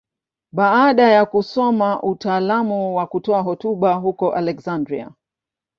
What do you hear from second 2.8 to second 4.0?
wa kutoa hotuba